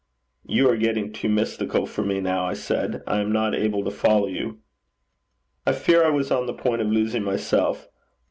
[0.43, 3.03] 'You are getting too mystical for me now,' I said.
[3.05, 4.57] 'I am not able to follow you.'
[5.67, 7.87] 'I fear I was on the point of losing myself.